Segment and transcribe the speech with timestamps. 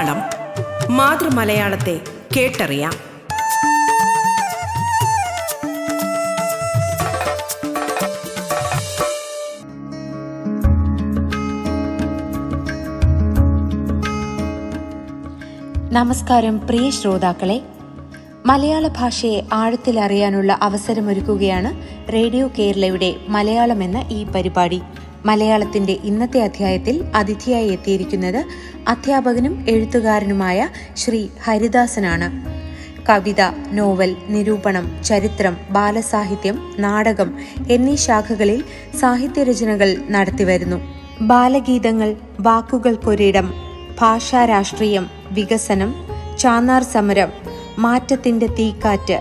[0.00, 2.00] മലയാളം മാതൃമലയാളത്തെ
[2.36, 2.92] കേട്ടറിയാം.
[15.92, 17.62] നമസ്കാരം പ്രിയ ശ്രോതാക്കളെ.
[18.46, 21.70] മലയാള ഭാഷയെ ആഴത്തിൽ അറിയാനുള്ള അവസരമൊരുക്കുകയാണ്
[22.12, 24.82] റേഡിയോ കേരളയുടെ മലയാളം എന്ന ഈ പരിപാടി.
[25.24, 28.44] മലയാളത്തിന്റെ ഇന്നത്തെ അധ്യായത്തിൽ അതിഥിയായി എത്തിയിരിക്കുന്നത്
[28.88, 32.60] അധ്യാപകനും എഴുത്തുകാരനുമായ ശ്രീ ഹരിദാസനാണ്.
[33.08, 37.38] കവിത നോവൽ നിരൂപണം ചരിത്രം ബാലസാഹിത്യം നാടകം
[37.68, 38.64] എന്നീ ശാഖകളിൽ
[39.00, 40.80] സാഹിത്യരചനകൾ നടത്തിവരുന്നു
[41.20, 43.54] ബാലഗീതങ്ങൾ വാക്കുകൾക്കൊരിടം
[44.00, 45.94] ഭാഷാരാഷ്ട്രീയം വികസനം
[46.38, 47.32] ചാന്നാർ സമരം
[47.78, 49.18] മാറ്റത്തിന്റെ തീക്കാറ്റ്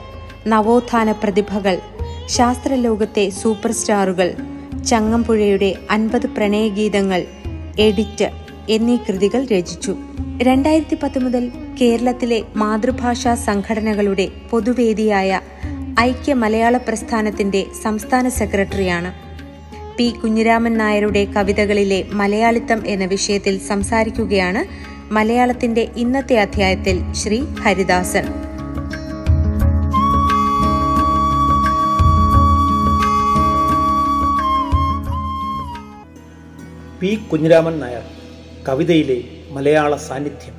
[0.48, 1.80] നവോത്ഥാന പ്രതിഭകൾ
[2.26, 7.26] ശാസ്ത്രലോകത്തെ സൂപ്പർ സ്റ്റാറുകൾ ചങ്ങമ്പുഴയുടെ അൻപത് പ്രണയഗീതങ്ങൾ
[7.80, 8.30] എഡിറ്റ്
[8.70, 9.96] എന്നീ കൃതികൾ രചിച്ചു.
[10.42, 15.42] രണ്ടായിരത്തി പത്ത് മുതൽ കേരളത്തിലെ മാതൃഭാഷാ സംഘടനകളുടെ പൊതുവേദിയായ
[16.00, 19.14] ഐക്യ മലയാള പ്രസ്ഥാനത്തിന്റെ സംസ്ഥാന സെക്രട്ടറിയാണ്.
[19.98, 20.10] പി.
[20.10, 24.66] കുഞ്ഞിരാമൻ നായരുടെ കവിതകളിലെ മലയാളിത്തം എന്ന വിഷയത്തിൽ സംസാരിക്കുകയാണ്
[25.14, 28.49] മലയാളത്തിന്റെ ഇന്നത്തെ അധ്യായത്തിൽ ശ്രീ ഹരിദാസൻ.
[37.00, 38.02] പി കുഞ്ഞിരാമൻ നായർ
[38.70, 40.54] കവിതയിലെ മലയാള സാന്നിധ്യം.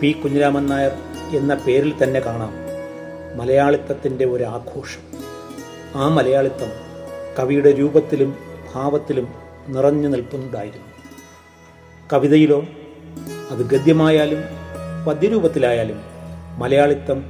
[0.00, 0.92] പി കുഞ്ഞിരാമൻ നായർ
[1.36, 2.52] എന്ന പേരിൽ തന്നെ കാണാം
[3.38, 5.18] മലയാളിത്തത്തിന്റെ ഒരു ആഘോഷം.
[6.00, 6.66] ആ മലയാളിത്തം
[7.38, 8.36] കവിയുടെ രൂപത്തിലും
[8.74, 9.28] ഭാവത്തിലും
[9.68, 10.86] നിറഞ്ഞു നിൽക്കുന്നതായിരുന്നു.
[12.12, 12.62] കവിതയിലോ
[13.50, 14.44] അത് ഗദ്യമായാലും
[15.06, 16.00] പദ്യരൂപത്തിലായാലും
[16.58, 17.24] മലയാളിത്തം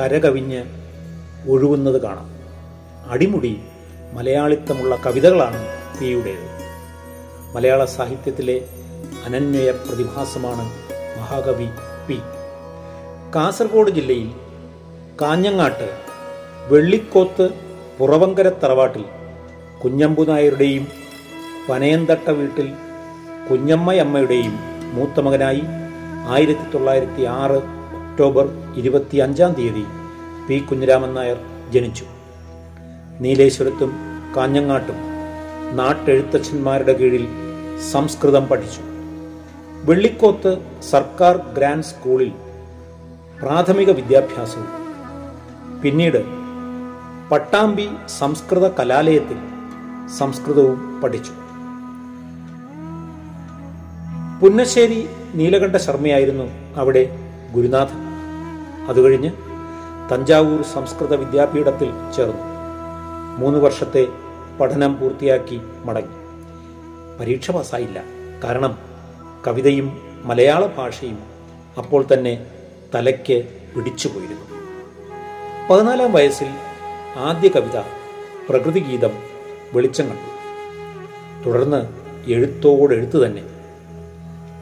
[0.00, 0.64] കരകവിഞ്ഞ്
[1.48, 2.28] ഒഴുകുന്നത് കാണാം.
[3.10, 3.60] അടിമുടി
[4.12, 5.66] മലയാളിത്തമുള്ള കവിതകളാണ്
[6.00, 6.57] പിയുടേത്.
[7.54, 8.64] മലയാള സാഹിത്യത്തിലെ
[9.26, 10.64] അനന്വയ പ്രതിഭാസമാണ്
[11.18, 11.68] മഹാകവി
[12.08, 12.18] പി.
[13.34, 14.30] കാസർഗോഡ് ജില്ലയിൽ
[15.20, 15.88] കാഞ്ഞങ്ങാട്ട്
[16.68, 17.50] വെള്ളിക്കോത്ത്
[17.98, 19.04] പുറവങ്കര തറവാട്ടിൽ
[19.84, 20.88] കുഞ്ഞമ്പു നായരുടെയും
[21.68, 22.72] പനയന്തട്ട വീട്ടിൽ
[23.50, 24.54] കുഞ്ഞമ്മയമ്മയുടെയും
[24.94, 25.62] മൂത്ത മകനായി
[26.28, 27.58] ആയിരത്തി തൊള്ളായിരത്തി ആറ്
[27.98, 28.46] ഒക്ടോബർ
[28.76, 29.84] ഇരുപത്തി അഞ്ചാം തീയതി
[30.48, 30.58] പി.
[30.58, 31.38] കുഞ്ഞിരാമൻ നായർ
[31.70, 32.04] ജനിച്ചു.
[33.20, 33.92] നീലേശ്വരത്തും
[34.36, 34.98] കാഞ്ഞങ്ങാട്ടും
[35.76, 37.28] നാട്ടെഴുത്തച്ഛന്മാരുടെ കീഴിൽ
[37.82, 38.80] സംസ്കൃതം പഠിച്ചു.
[39.84, 42.32] വെള്ളിക്കോത്ത് സർക്കാർ ഗ്രാൻഡ് സ്കൂളിൽ
[43.40, 44.68] പ്രാഥമിക വിദ്യാഭ്യാസവും
[45.82, 46.24] പിന്നീട്
[47.30, 49.38] പട്ടാമ്പി സംസ്കൃത കലാലയത്തിൽ
[50.18, 51.32] സംസ്കൃതവും പഠിച്ചു.
[54.40, 56.44] പുന്നശ്ശേരി നീലകണ്ഠ ശർമ്മയായിരുന്നു
[56.76, 57.18] അവിടെ
[57.52, 58.08] ഗുരുനാഥൻ.
[58.88, 59.30] അതുകഴിഞ്ഞ്
[60.12, 62.42] തഞ്ചാവൂർ സംസ്കൃത വിദ്യാപീഠത്തിൽ ചേർന്നു.
[63.38, 64.06] മൂന്ന് വർഷത്തെ
[64.60, 66.17] പഠനം പൂർത്തിയാക്കി മടങ്ങി.
[67.20, 68.04] പരീക്ഷ പാസ്സായില്ല.
[68.44, 68.78] കാരണം
[69.46, 69.88] കവിതയും
[70.24, 71.18] മലയാള ഭാഷയും
[71.78, 72.46] അപ്പോൾ തന്നെ
[72.94, 74.46] തലയ്ക്ക് പിടിച്ചുപോയിരുന്നു
[75.70, 76.50] പതിനാലാം വയസ്സിൽ
[77.16, 77.78] ആദ്യ കവിത
[78.48, 79.10] പ്രകൃതിഗീതം
[79.72, 80.30] വെളിച്ചം കണ്ടു.
[81.44, 81.80] തുടർന്ന്
[82.30, 83.42] എഴുത്തോടെഴുത്ത് തന്നെ.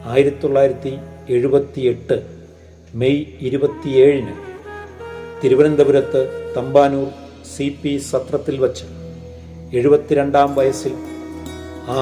[0.05, 2.17] ആയിരത്തി തൊള്ളായിരത്തി എഴുപത്തി എട്ട്
[2.95, 4.35] മെയ് ഇരുപത്തിയേഴിന്
[5.43, 7.07] തിരുവനന്തപുരത്ത് തമ്പാനൂർ
[7.55, 8.85] സി പി സത്രത്തിൽ വച്ച്
[9.77, 10.93] എഴുപത്തിരണ്ടാം വയസ്സിൽ
[11.87, 11.99] ആ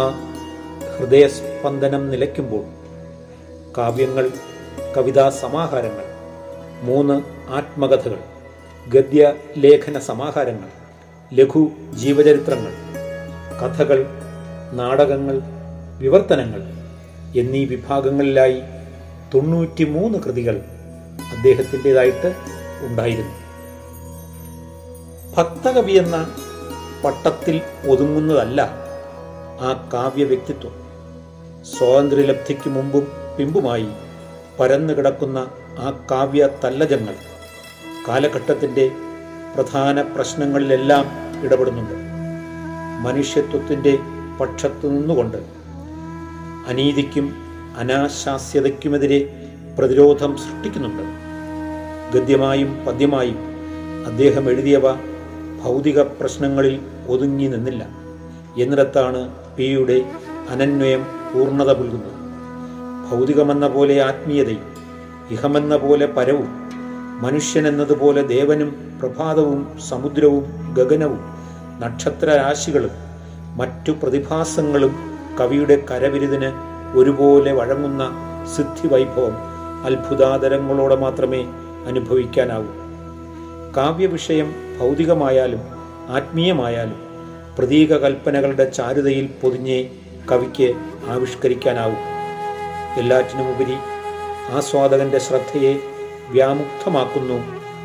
[0.98, 2.64] ഹൃദയസ്പന്ദനം നിലയ്ക്കുമ്പോൾ
[3.78, 4.30] കാവ്യങ്ങൾ
[4.98, 6.06] കവിതാ സമാഹാരങ്ങൾ
[6.82, 8.20] മൂന്ന് ആത്മകഥകൾ
[8.90, 10.70] ഗദ്യ ലേഖന സമാഹാരങ്ങൾ
[11.34, 12.74] ലഘു ജീവചരിത്രങ്ങൾ
[13.62, 14.06] കഥകൾ
[14.74, 15.42] നാടകങ്ങൾ
[15.98, 16.62] വിവർത്തനങ്ങൾ
[17.40, 18.62] എന്നീ വിഭാഗങ്ങളിലായി
[19.34, 20.62] തൊണ്ണൂറ്റി മൂന്ന് കൃതികൾ
[21.32, 22.36] അദ്ദേഹത്തിന്റെതായിട്ട്
[22.82, 23.36] ഉണ്ടായിരുന്നു.
[25.38, 26.18] ഭക്തകവി എന്ന
[27.04, 28.62] പട്ടത്തിൽ ഒതുങ്ങുന്നതല്ല
[29.62, 30.85] ആ കാവ്യ വ്യക്തിത്വം.
[31.74, 33.06] സ്വാതന്ത്ര്യലബ്ധിക്ക് മുമ്പും
[33.38, 33.88] പിമ്പുമായി
[34.60, 35.40] പരന്നു കിടക്കുന്ന
[35.80, 37.16] ആ കാവ്യ തല്ലജങ്ങൾ
[38.08, 38.92] കാലഘട്ടത്തിന്റെ
[39.56, 41.06] പ്രധാന പ്രശ്നങ്ങളിലെല്ലാം
[41.46, 41.96] ഇടപെടുന്നുണ്ട്.
[43.06, 43.94] മനുഷ്യത്വത്തിന്റെ
[44.40, 45.40] പക്ഷത്തു നിന്നുകൊണ്ട്
[46.68, 47.26] അനീതിക്കും
[47.78, 49.20] അനാശാസ്യതയ്ക്കുമെതിരെ
[49.80, 51.04] പ്രതിരോധം സൃഷ്ടിക്കുന്നുണ്ട്.
[52.14, 53.40] ഗദ്യമായും പദ്യമായും
[54.06, 54.88] അദ്ദേഹം എഴുതിയവ
[55.64, 57.84] ഭൗതിക പ്രശ്നങ്ങളിൽ ഒതുങ്ങി നിന്നില്ല.
[58.58, 59.22] എന്നിടത്താണ്
[59.58, 59.98] പിയുടെ
[60.50, 62.12] അനന്വയം പൂർണത പുൽകുന്നു.
[63.10, 64.76] ഭൗതികമെന്ന പോലെ ആത്മീയതയും
[65.32, 66.50] ഇഹമെന്ന പോലെ പരവും
[67.22, 71.20] മനുഷ്യനെന്നതുപോലെ ദേവനും പ്രഭാതവും സമുദ്രവും ഗഗനവും
[71.80, 72.90] നക്ഷത്രരാശികളും
[73.58, 74.96] മറ്റു പ്രതിഭാസങ്ങളും
[75.40, 76.50] കവിയുടെ കരവിരുതിന്
[76.98, 78.04] ഒരുപോലെ വഴങ്ങുന്ന
[78.56, 79.36] സിദ്ധിവൈഭവം
[79.86, 81.46] അത്ഭുതാതരങ്ങളോടെ മാത്രമേ
[81.88, 82.72] അനുഭവിക്കാനാവൂ.
[83.78, 85.62] കാവ്യവിഷയം ഭൗതികമായാലും
[86.10, 87.00] ആത്മീയമായാലും
[87.58, 89.92] പ്രതീക കൽപ്പനകളുടെ ചാരുതയിൽ പൊതിഞ്ഞേ
[90.32, 90.74] കവിക്ക്
[91.10, 92.02] ആവിഷ്കരിക്കാനാവും.
[93.00, 93.76] എല്ലാറ്റിനുമുപരി
[94.50, 95.80] ആസ്വാദകന്റെ ശ്രദ്ധയെ
[96.30, 97.38] വ്യാമുക്തമാക്കുന്നു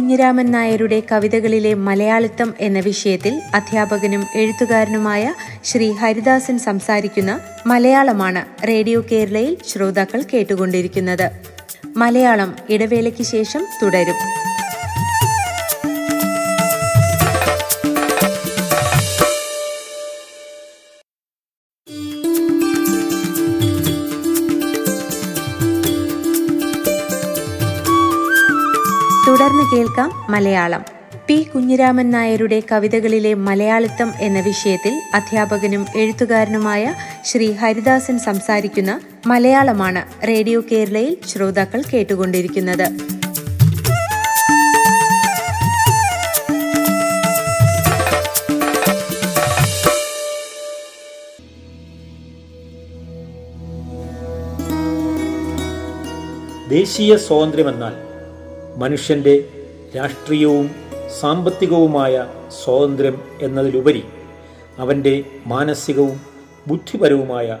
[0.00, 10.24] കുഞ്ഞിരാമൻ നായരുടെ കവിതകളിലെ മലയാളിത്തം എന്ന വിഷയത്തിൽ അധ്യാപകനും എഴുത്തുകാരനുമായ ശ്രീ ഹരിദാസൻ സംസാരിക്കുന്ന മലയാളമാണ് റേഡിയോ കേരളയിൽ ശ്രോതാക്കൾ
[10.34, 11.30] കേട്ടുകൊണ്ടിരിക്കുന്നത്.
[11.96, 14.49] മലയാളം ഇടവേളയ്ക്ക് ശേഷം തുടരും.
[29.72, 30.84] കേൾക്കാം മലയാളം.
[31.26, 31.46] പി.
[31.54, 36.94] കുഞ്ഞിരാമൻ നായരുടെ കവിതകളിലെ മലയാളിത്തം എന്ന വിഷയത്തിൽ അധ്യാപകനും എഴുത്തുകാരനുമായ
[37.24, 42.86] ശ്രീ ഹരിദാസൻ സംസാരിക്കുന്ന മലയാളമാണ് റേഡിയോ കേരളയിൽ ശ്രോതാക്കൾ കേട്ടുകൊണ്ടിരിക്കുന്നത്.
[56.70, 57.92] ദേശീയ സ്വാതന്ത്ര്യമെന്നാൽ
[58.76, 59.44] മനുഷ്യന്റെ
[59.96, 60.70] രാഷ്ട്രീയവും
[61.20, 62.26] സാമ്പത്തികവുമായ
[62.64, 64.04] സ്വാതന്ത്ര്യം എന്നതിലുപരി
[64.78, 66.20] അവന്റെ മാനസികവും
[66.66, 67.58] ബുദ്ധിപരവുമായ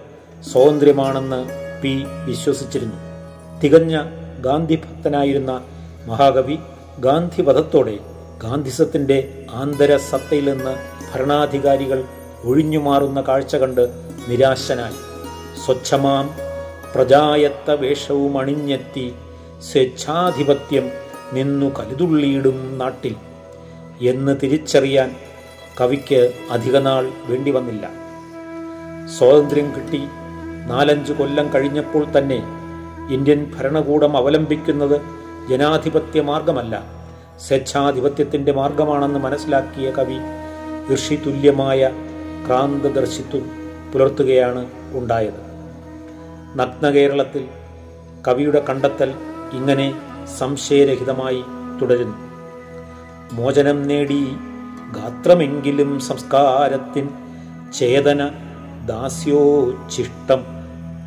[0.52, 1.40] സ്വാതന്ത്ര്യമാണെന്ന്
[1.82, 2.96] പി വിശ്വസിച്ചിരുന്നു.
[3.60, 4.02] തികഞ്ഞ
[4.40, 5.64] ഗാന്ധിഭക്തനായിരുന്ന
[6.06, 6.56] മഹാകവി
[7.00, 7.98] ഗാന്ധിവധത്തോടെ
[8.42, 10.74] ഗാന്ധിസത്തിന്റെ ആന്തരസത്തയിൽ നിന്ന്
[11.12, 12.04] ഭരണാധികാരികൾ
[12.44, 13.88] ഒഴിഞ്ഞുമാറുന്ന കാഴ്ച കണ്ട്
[14.28, 14.98] നിരാശനായി.
[15.66, 16.30] സ്വച്ഛമാം
[16.94, 19.14] പ്രജായത്ത വേഷവും അണിഞ്ഞെത്തി
[19.72, 23.16] സ്വേച്ഛാധിപത്യം നിന്നു കലുതുള്ളിയിടും നാട്ടിൽ
[24.00, 25.16] എന്ന് തിരിച്ചറിയാൻ
[25.80, 27.90] കവിക്ക് അധികനാൾ വേണ്ടി വന്നില്ല.
[29.18, 30.00] സ്വാതന്ത്ര്യം കിട്ടി
[30.66, 32.42] നാലഞ്ച് കൊല്ലം കഴിഞ്ഞപ്പോൾ തന്നെ
[33.14, 35.00] ഇന്ത്യൻ ഭരണകൂടം അവലംബിക്കുന്നത്
[35.50, 36.82] ജനാധിപത്യ മാർഗമല്ല
[37.38, 40.18] സ്വേച്ഛാധിപത്യത്തിന്റെ മാർഗമാണെന്ന് മനസ്സിലാക്കിയ കവി
[40.94, 41.90] ഋഷി തുല്യമായ
[42.46, 43.50] ക്രാന്തദർശിത്വം
[43.92, 45.40] പുലർത്തുകയാണ് ഉണ്ടായത്.
[46.56, 47.48] നഗ്നകേരളത്തിൽ
[48.28, 49.14] കവിയുടെ കണ്ടെത്തൽ
[49.52, 49.94] ഇങ്ങനെ
[50.38, 51.44] സംശയരഹിതമായി
[51.82, 52.16] തുടരുന്നു.
[53.32, 54.36] മോചനം നേടി
[54.92, 57.08] ഗാത്രമെങ്കിലും സംസ്കാരത്തിൻ
[57.74, 58.30] ചേതന
[58.86, 60.44] ദാസ്യോച്ഛിഷ്ടം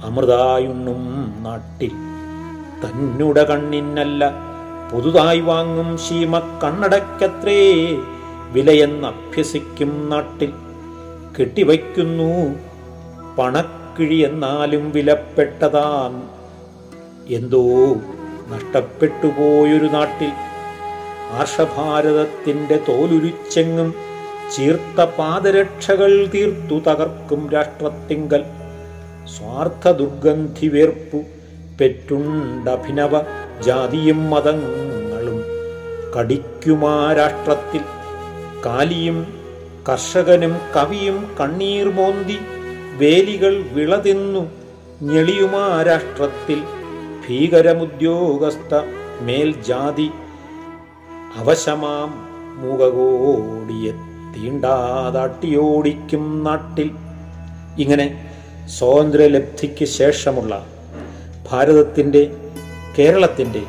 [0.03, 1.91] അമൃതായുണ്ണും നാട്ടിൽ.
[2.83, 4.31] തന്നുട കണ്ണിനല്ല
[4.93, 7.97] പുതുതായി വാങ്ങും ശീമ കണ്ണടക്കത്രേ
[8.51, 10.53] വിലയെന്നഭ്യസിക്കും നാട്ടിൽ.
[11.39, 12.55] കെട്ടിവയ്ക്കുന്നു
[13.37, 16.29] പണക്കിഴി എന്നാലും വിലപ്പെട്ടതാം
[17.29, 17.95] എന്തോ
[18.49, 20.31] നഷ്ടപ്പെട്ടു പോയൊരു നാട്ടിൽ
[21.31, 23.93] ആർഷഭാരതത്തിന്റെ തോലുരിച്ചെങ്ങും
[24.55, 28.43] ചീർത്ത പാദരക്ഷകൾ തീർത്തു തകർക്കും രാഷ്ട്രത്തിങ്കൽ.
[29.25, 31.19] സ്വാർത്ഥ ദുർഗന്ധി വേർപ്പു
[31.79, 33.21] പെറ്റുണ്ടഭിനവ
[33.61, 35.43] ജാതിയും മതങ്ങളും
[36.15, 37.81] കടിക്കുമാ രാഷ്ട്രത്തിൽ.
[38.65, 39.17] കാലിയും
[39.89, 42.37] കർഷകനും കവിയും കണ്ണീർ മോന്തി
[42.97, 44.51] വേലികൾ വിളതിന്നു
[45.01, 46.82] ഞെളിയുമാ രാഷ്ട്രത്തിൽ.
[47.29, 48.81] ഭീകരമുദ്യോഗസ്ഥ
[49.21, 50.11] മേൽജാതി
[51.35, 53.91] അവശമാം മൂകകോടിയെ
[54.35, 56.91] തീണ്ടാതാട്ടിയോടിക്കും നാട്ടിൽ.
[57.79, 58.33] ഇങ്ങനെ
[58.67, 60.65] സ്വാതന്ത്ര്യലബ്ധിക്ക് ശേഷമുള്ള
[61.51, 62.31] ഭാരതത്തിന്റെ
[62.99, 63.63] കേരളത്തിന്റെ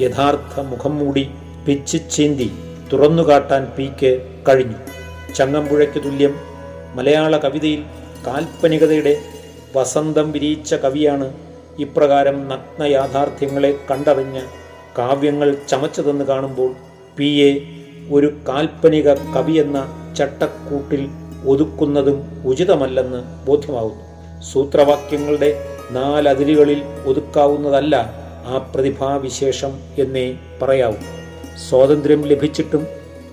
[0.00, 1.30] യഥാർത്ഥ മുഖം മൂടി
[1.68, 2.52] പിച്ചിച്ചീന്തി
[2.92, 4.76] തുറന്നുകാട്ടാൻ പി കെ കഴിഞ്ഞു.
[5.34, 6.34] ചങ്ങമ്പുഴയ്ക്ക് തുല്യം
[6.94, 7.84] മലയാള കവിതയിൽ
[8.26, 9.22] കാൽപ്പനികതയുടെ
[9.76, 11.32] വസന്തം വിരിയിച്ച കവിയാണ്
[11.78, 14.42] ഇപ്രകാരം നഗ്ന യാഥാർത്ഥ്യങ്ങളെ കണ്ടറിഞ്ഞ്
[14.98, 16.74] കാവ്യങ്ങൾ ചമച്ചതെന്ന് കാണുമ്പോൾ
[17.18, 17.50] പി എ
[18.10, 19.78] ഒരു കാൽപ്പനിക കവിയെന്ന
[20.16, 21.10] ചട്ടക്കൂട്ടിൽ
[21.48, 24.04] ഒതുക്കുന്നതും ഉചിതമല്ലെന്ന് ബോധ്യമാകുന്നു
[24.52, 27.96] സൂത്രവാക്യങ്ങളുടെ നാലതിരുകളിൽ ഒതുക്കാവുന്നതല്ല
[28.46, 30.96] ആ പ്രതിഭാവിശേഷം എന്നേ പറയാവൂ.
[31.68, 32.86] സ്വാതന്ത്ര്യം ലഭിച്ചിട്ടും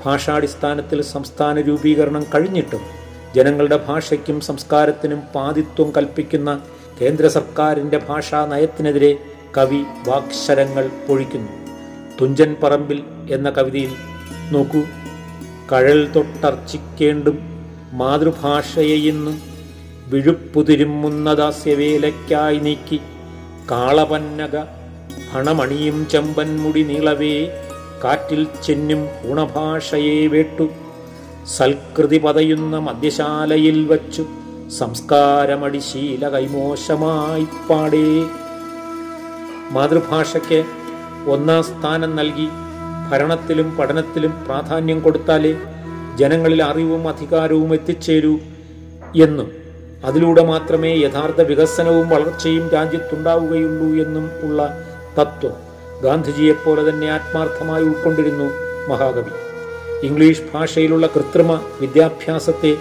[0.05, 2.79] ഭാഷാടിസ്ഥാനത്തിൽ സംസ്ഥാന രൂപീകരണം കഴിഞ്ഞിട്ടും
[3.36, 6.60] ജനങ്ങളുടെ ഭാഷയ്ക്കും സംസ്കാരത്തിനും പാതിത്വം കൽപ്പിക്കുന്ന
[7.01, 9.18] കേന്ദ്ര സർക്കാരിന്റെ ഭാഷാ നയത്തിനെതിരെ
[9.58, 11.51] കവി വാക്ഷരങ്ങൾ പൊഴിക്കുന്നു.
[12.22, 13.89] തുഞ്ചൻ പറമ്പിൽ എന്ന കവിതയിൽ
[14.51, 14.84] നോക്കൂ
[15.72, 17.50] കഴൽ തൊട്ടർച്ചിക്കേണ്ടും
[17.94, 19.41] മാതൃഭാഷയെ ഇന്നും
[20.08, 23.00] വിഴുപ്പുതിരുമുന്നദാസ്യവേലയ്ക്കായി നീക്കി.
[23.72, 24.68] കാളപന്നക
[25.32, 27.63] ഹണമണിയും ചെമ്പൻമുടി നീളവേ
[28.03, 30.70] കാറ്റിൽ ചെന്നും ഗുണഭാഷയെ വേട്ടു.
[31.58, 34.25] സൽകൃതി പതയുന്ന മദ്യശാലയിൽ വച്ചു
[34.77, 38.07] സംസ്കാരമടിശീല കൈമോശമായി പാടേ.
[39.71, 40.59] മാതൃഭാഷയ്ക്ക്
[41.31, 42.47] ഒന്നാം സ്ഥാനം നൽകി
[43.11, 45.53] ഭരണത്തിലും പഠനത്തിലും പ്രാധാന്യം കൊടുത്താലേ
[46.15, 48.33] ജനങ്ങളിൽ അറിവും അധികാരവും എത്തിച്ചേരൂ
[49.15, 49.49] എന്നും
[50.05, 54.59] അതിലൂടെ മാത്രമേ യഥാർത്ഥ വികസനവും വളർച്ചയും രാജ്യത്തുണ്ടാവുകയുള്ളൂ എന്നും ഉള്ള
[55.19, 55.55] തത്വം
[56.03, 58.47] ഗാന്ധിജിയെപ്പോലെ തന്നെ ആത്മാർത്ഥമായി ഉൾക്കൊണ്ടിരുന്നു
[58.91, 59.33] മഹാകവി.
[60.07, 62.77] ഇംഗ്ലീഷ് ഭാഷയിലുള്ള കൃത്രിമ വിദ്യാഭ്യാസത്തെ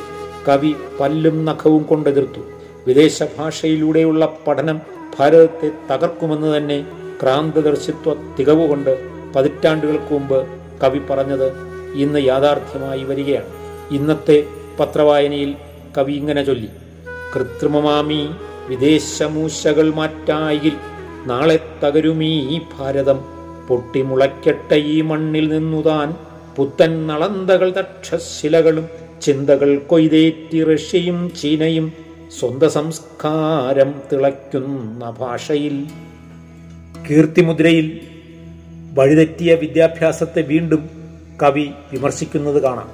[0.49, 2.41] കവി പല്ലും നഖവും കൊണ്ടെതിർത്തു.
[2.87, 4.81] വിദേശ ഭാഷയിലൂടെയുള്ള പഠനം
[5.19, 6.87] ഭാരതത്തെ തകർക്കുമെന്ന് തന്നെ
[7.23, 10.47] ക്രാന്തദർശിത്വ തികവുകൊണ്ട് പതിറ്റാണ്ടുകൾക്ക് മുമ്പ്
[10.85, 11.53] കവി പറഞ്ഞത്
[11.95, 13.47] ഇന്ന് യാഥാർത്ഥ്യമായി വരികയാണ്.
[13.91, 14.45] ഇന്നത്തെ
[14.81, 15.55] പത്രവായനയിൽ
[15.99, 16.69] കവി ഇങ്ങനെ ചൊല്ലി.
[17.37, 18.31] കൃത്രിമമാമി
[18.69, 20.73] വിദേശമൂശകൾ മാറ്റായിൽ
[21.27, 23.25] നാളെ തകരുമീ ഭാരതം.
[23.69, 26.15] പൊട്ടിമുളയ്ക്കട്ടെ ഈ മണ്ണിൽ നിന്നുതാൻ
[26.57, 31.93] പുത്തൻ നളന്തകൾ തക്ഷശിലകളും ചിന്തകൾ കൊയ്തേറ്റി റഷ്യയും ചീനയും
[32.41, 35.87] സ്വന്ത സംസ്കാരം തിളയ്ക്കുന്ന ഭാഷയിൽ.
[37.11, 38.01] കീർത്തിമുദ്രയിൽ
[38.95, 40.91] വഴിതെറ്റിയ വിദ്യാഭ്യാസത്തെ വീണ്ടും
[41.43, 42.91] കവി വിമർശിക്കുന്നത് കാണാം.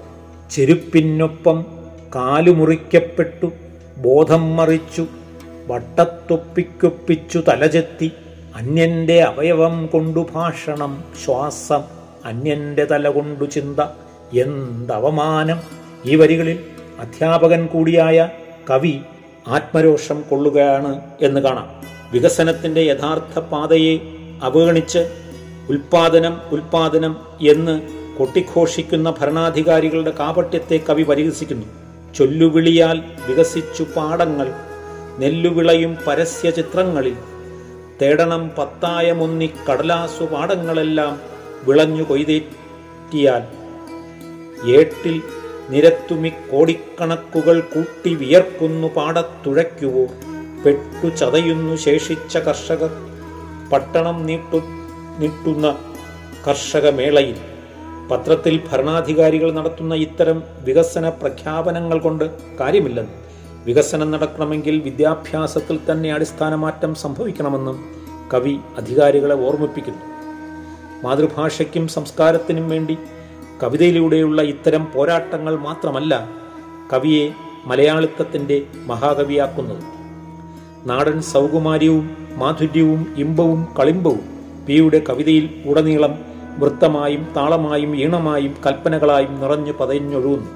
[0.50, 1.66] ചെരുപ്പിനൊപ്പം
[2.14, 3.52] കാലുമുറിക്കപ്പെട്ടു
[3.98, 5.06] ബോധം മറിച്ചു
[5.66, 8.12] വട്ടത്തൊപ്പിക്കൊപ്പിച്ചു തലചെത്തി
[8.56, 11.80] അന്യന്റെ അവയവം കൊണ്ടു ഭാഷണം ശ്വാസം
[12.24, 13.80] അന്യന്റെ തല കൊണ്ടു ചിന്ത
[14.38, 16.58] എന്തവമാനം ഈ വരികളിൽ
[16.98, 18.28] അധ്യാപകൻ കൂടിയായ
[18.70, 19.00] കവി
[19.46, 21.68] ആത്മരോഷം കൊള്ളുകയാണ് എന്ന് കാണാം.
[22.12, 23.94] വികസനത്തിന്റെ യഥാർത്ഥ പാതയെ
[24.42, 25.02] അവഗണിച്ച്
[25.68, 27.80] ഉൽപാദനം ഉൽപാദനം എന്ന്
[28.18, 31.66] കൊട്ടിഘോഷിക്കുന്ന ഭരണാധികാരികളുടെ കാപട്യത്തെ കവി പരിഹസിക്കുന്നു.
[32.14, 34.52] ചൊല്ലുവിളിയാൽ വികസിച്ചു പാടങ്ങൾ
[35.18, 37.16] നെല്ലുവിളയും പരസ്യ ചിത്രങ്ങളിൽ
[38.02, 41.20] തേടണം പത്തായമൊന്നി കടലാസു പാടങ്ങളെല്ലാം
[41.64, 43.42] വിളഞ്ഞു കൊയ്തേറ്റിയാൽ
[44.76, 45.22] ഏട്ടിൽ
[45.70, 50.04] നിരത്തുമി കോടിക്കണക്കുകൾ കൂട്ടി വിയർക്കുന്നു പാടത്തുഴയ്ക്കുവോ?
[50.64, 52.90] പെട്ടു ചതയുന്നു ശേഷിച്ച കർഷകർ
[53.72, 54.56] പട്ടണം നീട്ടു
[55.18, 55.78] നീട്ടുന്ന
[56.46, 57.36] കർഷകമേളയിൽ.
[58.10, 63.12] പത്രത്തിൽ ഭരണാധികാരികൾ നടത്തുന്ന ഇത്തരം വികസന പ്രഖ്യാപനങ്ങൾ കൊണ്ട് കാര്യമില്ലെന്ന്.
[63.64, 67.84] വികസനം നടക്കണമെങ്കിൽ വിദ്യാഭ്യാസത്തിൽ തന്നെ അടിസ്ഥാനമാറ്റം സംഭവിക്കണമെന്നും
[68.34, 70.00] കവി അധികാരികളെ ഓർമ്മിപ്പിക്കുന്നു.
[71.04, 72.98] മാതൃഭാഷയ്ക്കും സംസ്കാരത്തിനും വേണ്ടി
[73.62, 76.28] കവിതയിലൂടെയുള്ള ഇത്തരം പോരാട്ടങ്ങൾ മാത്രമല്ല
[76.92, 77.30] കവിയെ
[77.66, 79.82] മലയാളിത്വത്തിന്റെ മഹാകവിയാക്കുന്നത്.
[80.88, 84.20] നാടൻ സൗകുമാര്യവും മാധുര്യവും ഇമ്പവും കളിമ്പവും
[84.66, 86.18] പിയുടെ കവിതയിൽ ഉടനീളം
[86.58, 90.50] വൃത്തമായും താളമായും ഈണമായും കൽപ്പനകളായും നിറഞ്ഞു പതഞ്ഞൊഴുകുന്നു.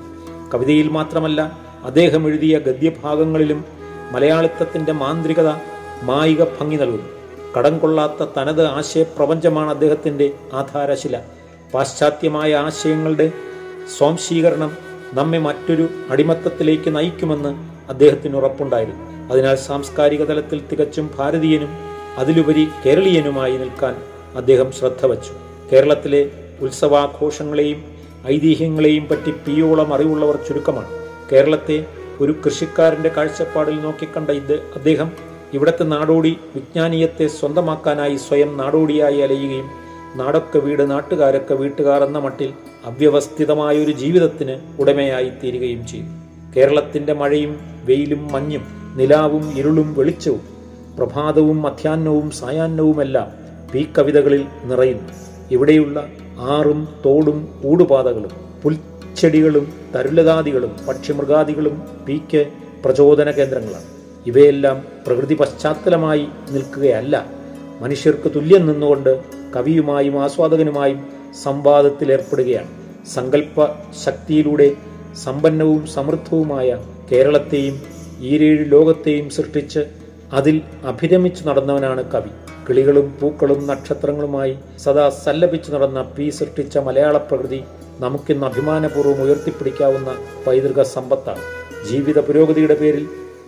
[0.54, 3.64] കവിതയിൽ മാത്രമല്ല അദ്ദേഹം എഴുതിയ ഗദ്യഭാഗങ്ങളിലും
[4.12, 5.48] മലയാളിത്വത്തിന്റെ മാന്ത്രികത
[6.02, 7.08] മായിക ഭംഗി നൽകുന്നു.
[7.58, 11.20] കടം കൊള്ളാത്ത തനത് ആശയപ്രപഞ്ചമാണ് അദ്ദേഹത്തിന്റെ ആധാരശില.
[11.74, 13.32] പാശ്ചാത്യമായ ആശയങ്ങളുടെ
[13.96, 14.72] സ്വാംശീകരണം
[15.14, 17.52] നമ്മെ മറ്റൊരു അടിമത്തത്തിലേക്ക് നയിക്കുമെന്ന്
[17.88, 19.04] അദ്ദേഹത്തിന് ഉറപ്പുണ്ടായിരുന്നു.
[19.32, 21.72] അതിനാൽ സാംസ്കാരിക തലത്തിൽ തികച്ചും ഭാരതീയനും
[22.18, 23.94] അതിലുപരി കേരളീയനുമായി നിൽക്കാൻ
[24.36, 25.32] അദ്ദേഹം ശ്രദ്ധ വച്ചു.
[25.72, 27.84] കേരളത്തിലെ ഉത്സവാഘോഷങ്ങളെയും
[28.26, 30.88] ഐതിഹ്യങ്ങളെയും പറ്റി പിയോളം അറിവുള്ളവർ ചുരുക്കമാണ്.
[31.32, 31.86] കേരളത്തെ
[32.20, 35.12] ഒരു കൃഷിക്കാരന്റെ കാഴ്ചപ്പാടിൽ നോക്കിക്കണ്ട ഇത് അദ്ദേഹം
[35.54, 42.52] ഇവിടത്തെ നാടോടി വിജ്ഞാനീയത്തെ സ്വന്തമാക്കാനായി സ്വയം നാടോടിയായി അലയുകയും നാടൊക്കെ വീട് നാട്ടുകാരൊക്കെ വീട്ടുകാർ എന്ന മട്ടിൽ
[42.84, 46.06] അവ്യവസ്ഥിതമായ ഒരു ജീവിതത്തിന് ഉടമയായി തീരുകയും ചെയ്തു.
[46.56, 48.62] കേരളത്തിന്റെ മഴയും വെയിലും മഞ്ഞും
[48.96, 50.40] നിലാവും ഇരുളും വെളിച്ചവും
[50.98, 53.48] പ്രഭാതവും മധ്യാഹ്നവും സായാഹ്നവുമെല്ലാം
[53.78, 55.12] ഈ കവിതകളിൽ നിറയുന്നു.
[55.50, 56.06] ഇവിടെയുള്ള
[56.38, 58.30] ആറും തോടും ഊടുപാതകളും
[58.62, 62.46] പുൽച്ചെടികളും തരുലതാദികളും പക്ഷിമൃഗാദികളും പീക്ക്
[62.84, 63.84] പ്രചോദന കേന്ദ്രങ്ങളാണ്.
[64.26, 67.26] ഇവയെല്ലാം പ്രകൃതി പശ്ചാത്തലമായി നിൽക്കുകയല്ല
[67.80, 71.00] മനുഷ്യർക്ക് തുല്യം നിന്നുകൊണ്ട് കവിയുമായും ആസ്വാദകനുമായും
[71.44, 72.70] സംവാദത്തിൽ ഏർപ്പെടുകയാണ്.
[73.14, 73.66] സങ്കല്പ
[74.04, 74.68] ശക്തിയിലൂടെ
[75.24, 76.78] സമ്പന്നവും സമൃദ്ധവുമായ
[77.12, 77.76] കേരളത്തെയും
[78.20, 79.82] ഈരേഴ് ലോകത്തെയും സൃഷ്ടിച്ച്
[80.32, 82.32] അതിൽ അഭിരമിച്ചു നടന്നവനാണ് കവി.
[82.68, 87.60] കിളികളും പൂക്കളും നക്ഷത്രങ്ങളുമായി സദാ സല്ലപിച്ചു നടന്ന പി സൃഷ്ടിച്ച മലയാള പ്രകൃതി
[88.00, 90.10] നമുക്കിന്ന് അഭിമാനപൂർവം ഉയർത്തിപ്പിടിക്കാവുന്ന
[90.46, 91.44] പൈതൃക സമ്പത്താണ്.
[91.90, 93.06] ജീവിത പുരോഗതിയുടെ പേരിൽ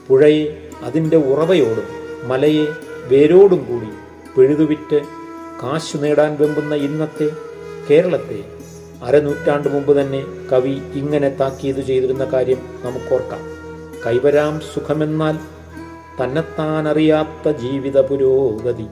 [0.09, 0.45] പുഴയെ
[0.85, 1.89] അതിന്റെ ഉറവയോടും
[2.29, 2.67] മലയെ
[3.09, 3.91] വേരോടും കൂടി
[4.37, 5.01] പിഴുതുവിറ്റ്
[5.63, 7.31] കാശു നേടാൻ വെമ്പുന്ന ഇന്നത്തെ
[7.91, 8.45] കേരളത്തെ
[9.05, 13.41] അരനൂറ്റാണ്ട് മുമ്പ് തന്നെ കവി ഇങ്ങനെ താക്കീത് ചെയ്തിരുന്ന കാര്യം നമുക്കോർക്കാം.
[14.07, 15.39] കൈവരാം സുഖമെന്നാൽ
[16.23, 18.87] തന്നെത്താനറിയാത്ത ജീവിത പുരോഗതി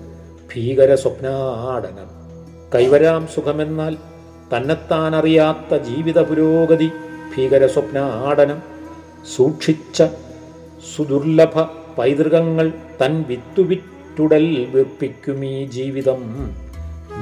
[0.55, 2.09] ഭീകര സ്വപ്നാടനം.
[2.75, 3.97] കൈവരാം സുഖമെന്നാൽ
[4.57, 6.91] തന്നെത്താനറിയാത്ത ജീവിത പുരോഗതി
[7.37, 8.63] ഭീകര സ്വപ്നാടനം.
[9.37, 10.03] സൂക്ഷിച്ച
[10.97, 11.61] സുദുർലഭ
[11.99, 13.25] പൈതൃകങ്ങൾ തൻ
[14.19, 16.51] വിത്തുവിറ്റുടൽ ഈ ജീവിതം.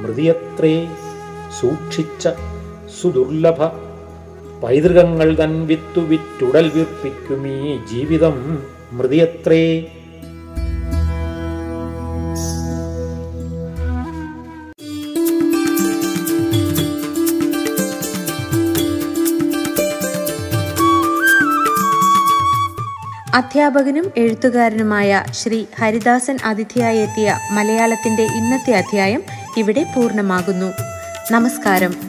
[0.03, 0.89] മൃതിയത്രേ
[1.61, 2.29] സൂക്ഷിച്ച
[3.01, 3.65] സുദുർലഭ
[4.63, 8.63] പൈതൃകങ്ങൾ തൻ വിത്തു വിത്തുവിറ്റുടൽ വീർപ്പിക്കുമീ ജീവിതം.
[8.93, 9.93] മൃതിയത്രേ
[23.37, 29.23] അധ്യാപകനും എഴുത്തുകാരനുമായ ശ്രീ ഹരിദാസൻ അതിഥിയായി എത്തിയ മലയാളത്തിന്റെ ഇന്നത്തെ അധ്യായം
[29.57, 30.73] ഇവിടെ പൂർണമാകുന്നു.
[31.33, 32.06] നമസ്കാരം.